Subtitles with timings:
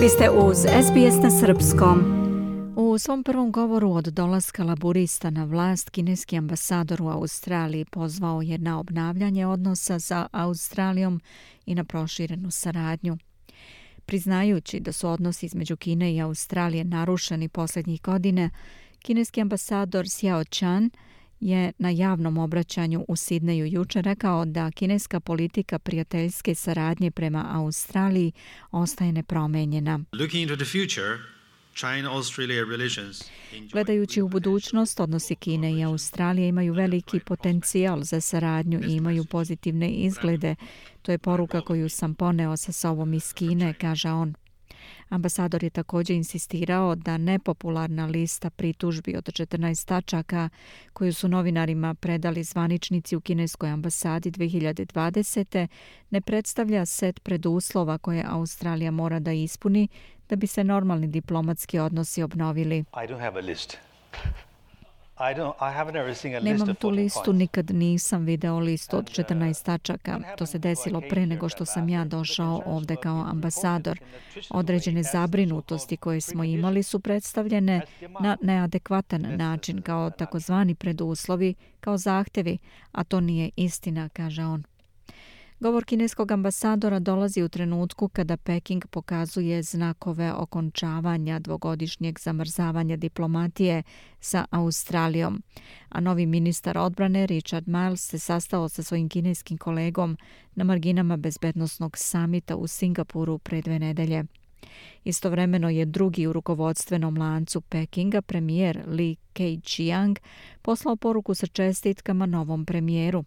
[0.00, 1.98] Vi ste uz SBS na Srpskom.
[2.76, 8.58] U svom prvom govoru od dolaska laburista na vlast, kineski ambasador u Australiji pozvao je
[8.58, 11.20] na obnavljanje odnosa sa Australijom
[11.66, 13.18] i na proširenu saradnju.
[14.06, 18.50] Priznajući da su odnosi između Kine i Australije narušeni posljednjih godine,
[18.98, 20.90] kineski ambasador Xiao Chan
[21.40, 28.32] je na javnom obraćanju u Sidneju juče rekao da kineska politika prijateljske saradnje prema Australiji
[28.70, 30.00] ostaje nepromenjena.
[33.72, 39.90] Gledajući u budućnost, odnosi Kine i Australije imaju veliki potencijal za saradnju i imaju pozitivne
[39.90, 40.54] izglede.
[41.02, 44.34] To je poruka koju sam poneo sa sobom iz Kine, kaže on.
[45.08, 50.48] Ambasador je također insistirao da nepopularna lista pritužbi od 14 tačaka
[50.92, 55.66] koju su novinarima predali zvaničnici u kineskoj ambasadi 2020.
[56.10, 59.88] ne predstavlja set preduslova koje Australija mora da ispuni
[60.28, 62.78] da bi se normalni diplomatski odnosi obnovili.
[62.78, 63.76] I don't have a list.
[66.42, 70.20] Nemam tu listu, nikad nisam video listu od 14 uh, tačaka.
[70.38, 74.00] To se desilo pre nego što sam ja došao ovde kao ambasador.
[74.50, 77.80] Određene zabrinutosti koje smo imali su predstavljene
[78.20, 82.58] na neadekvatan način kao takozvani preduslovi, kao zahtevi,
[82.92, 84.69] a to nije istina, kaže on.
[85.60, 93.82] Govor kineskog ambasadora dolazi u trenutku kada Peking pokazuje znakove okončavanja dvogodišnjeg zamrzavanja diplomatije
[94.20, 95.42] sa Australijom.
[95.88, 100.16] A novi ministar odbrane Richard Miles se sastao sa svojim kineskim kolegom
[100.54, 104.24] na marginama bezbednostnog samita u Singapuru pre dve nedelje.
[105.04, 110.18] Istovremeno je drugi u rukovodstvenom lancu Pekinga, premijer Li Keqiang,
[110.62, 113.24] poslao poruku sa čestitkama novom premijeru.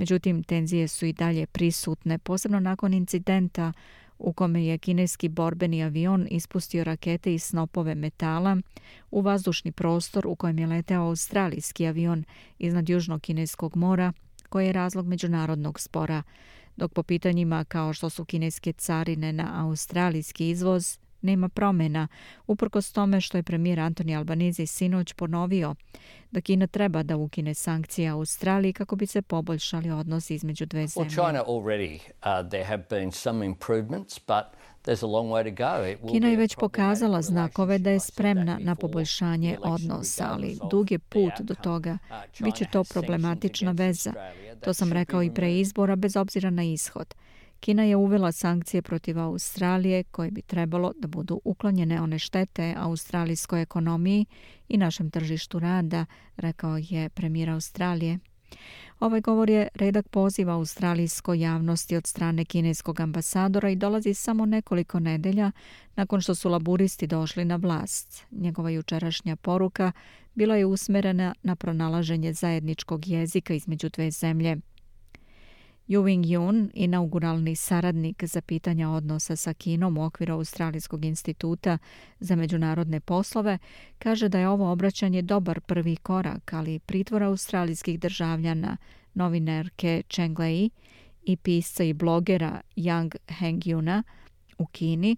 [0.00, 3.72] Međutim, tenzije su i dalje prisutne, posebno nakon incidenta
[4.18, 8.56] u kome je kineski borbeni avion ispustio rakete i snopove metala
[9.10, 12.24] u vazdušni prostor u kojem je leteo australijski avion
[12.58, 14.12] iznad Južnog kineskog mora,
[14.48, 16.22] koji je razlog međunarodnog spora,
[16.76, 22.08] dok po pitanjima kao što su kineske carine na australijski izvoz nema promjena,
[22.46, 25.74] uprkos tome što je premijer Antoni Albanizi sinoć ponovio
[26.30, 31.10] da Kina treba da ukine sankcije Australiji kako bi se poboljšali odnosi između dve zemlje.
[36.02, 40.98] Uh, Kina je već pokazala znakove da je spremna na poboljšanje odnosa, ali dug je
[40.98, 41.98] put do toga.
[42.10, 44.12] Uh, Biće to problematična veza.
[44.64, 47.14] To sam rekao i pre izbora, bez obzira na ishod.
[47.60, 53.62] Kina je uvela sankcije protiv Australije koje bi trebalo da budu uklonjene one štete australijskoj
[53.62, 54.26] ekonomiji
[54.68, 56.06] i našem tržištu rada,
[56.36, 58.18] rekao je premijer Australije.
[59.00, 65.00] Ovaj govor je redak poziva australijskoj javnosti od strane kineskog ambasadora i dolazi samo nekoliko
[65.00, 65.52] nedelja
[65.96, 68.24] nakon što su laburisti došli na vlast.
[68.30, 69.92] Njegova jučerašnja poruka
[70.34, 74.56] bila je usmerena na pronalaženje zajedničkog jezika između dve zemlje.
[75.90, 81.78] Yu Wing Yun, inauguralni saradnik za pitanja odnosa sa Kinom u okviru Australijskog instituta
[82.20, 83.58] za međunarodne poslove,
[83.98, 88.76] kaže da je ovo obraćanje dobar prvi korak, ali pritvor australijskih državljana,
[89.14, 90.70] novinarke Cheng Lei
[91.22, 94.02] i pisca i blogera Yang Hengyuna
[94.58, 95.16] u Kini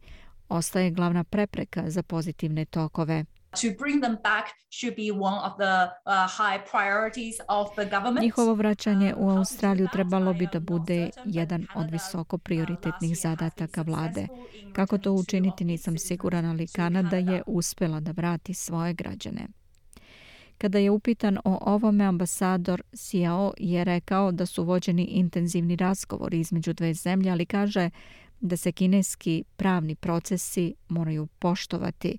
[0.49, 3.25] ostaje glavna prepreka za pozitivne tokove
[3.61, 8.23] to bring them back should be one of the uh, high priorities of the government.
[8.23, 14.27] Njihovo vraćanje u Australiju trebalo bi da bude jedan od visoko prioritetnih zadataka vlade.
[14.73, 19.47] Kako to učiniti nisam siguran, ali Kanada je uspela da vrati svoje građane.
[20.59, 26.73] Kada je upitan o ovome, ambasador Xiao je rekao da su vođeni intenzivni razgovori između
[26.73, 27.91] dve zemlje, ali kaže
[28.41, 32.19] da se kineski pravni procesi moraju poštovati